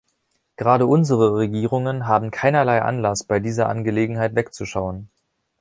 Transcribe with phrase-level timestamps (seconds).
[0.57, 5.11] Gerade unsere Regierungen haben keinerlei Anlass, bei dieser Angelegenheit wegzuschauen.